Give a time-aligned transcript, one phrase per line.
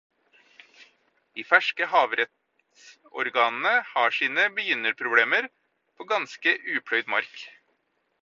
[1.39, 5.47] De ferske havrettsorganene har sine begynnerproblemer
[5.99, 7.47] på ganske upløyet mark.